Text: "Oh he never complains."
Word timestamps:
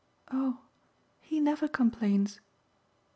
"Oh 0.31 0.61
he 1.19 1.39
never 1.39 1.67
complains." 1.67 2.39